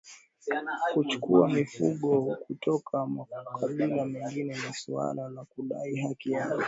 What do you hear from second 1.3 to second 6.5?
mifugo kutoka makabila mengine ni suala la kudai haki